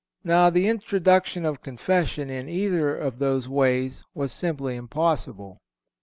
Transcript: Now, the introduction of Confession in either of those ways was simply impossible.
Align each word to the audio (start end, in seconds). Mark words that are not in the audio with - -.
Now, 0.23 0.49
the 0.49 0.67
introduction 0.67 1.45
of 1.45 1.61
Confession 1.61 2.27
in 2.27 2.49
either 2.49 2.97
of 2.97 3.19
those 3.19 3.47
ways 3.47 4.03
was 4.15 4.31
simply 4.31 4.75
impossible. 4.75 5.61